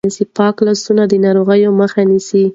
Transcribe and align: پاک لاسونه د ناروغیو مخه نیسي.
پاک 0.37 0.55
لاسونه 0.67 1.03
د 1.07 1.13
ناروغیو 1.25 1.71
مخه 1.81 2.01
نیسي. 2.09 2.43